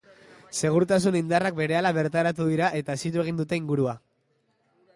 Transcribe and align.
Segurtasun 0.59 1.17
indarrak 1.19 1.59
berehala 1.59 1.91
bertaratu 1.97 2.47
dira 2.53 2.71
eta 2.81 2.97
hesitu 2.99 3.23
egin 3.25 3.43
dute 3.43 3.61
ingurua. 3.63 3.95